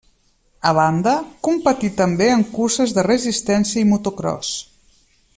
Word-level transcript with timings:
A 0.69 0.69
banda, 0.77 1.11
competí 1.47 1.91
també 1.99 2.29
en 2.37 2.41
curses 2.55 2.95
de 2.99 3.05
resistència 3.09 3.83
i 3.83 3.87
motocròs. 3.93 4.53